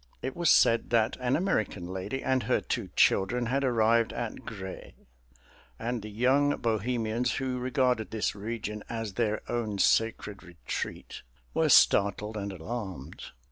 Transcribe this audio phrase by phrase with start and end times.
[0.23, 4.93] It was said that an American lady and her two children had arrived at Grez,
[5.77, 11.21] and the young bohemians who regarded this region as their own sacred retreat
[11.53, 13.25] were startled and alarmed.